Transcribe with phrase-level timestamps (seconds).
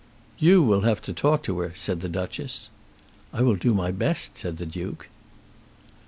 [0.39, 2.71] "You will have to talk to her," said the Duchess.
[3.31, 5.09] "I will do my best," said the Duke.